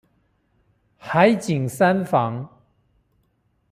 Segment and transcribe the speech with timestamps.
[0.97, 2.49] 海景三房